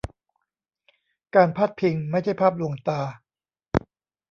[1.35, 3.01] การพาดพิงไม่ใช่ภาพลวงตา